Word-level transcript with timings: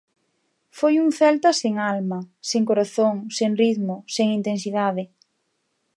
Foi 0.77 0.93
un 1.03 1.09
Celta 1.19 1.49
sen 1.61 1.75
alma, 1.93 2.19
sen 2.49 2.63
corazón, 2.69 3.15
sen 3.37 3.51
ritmo, 3.61 3.95
sen 4.15 4.27
intensidade. 4.39 5.03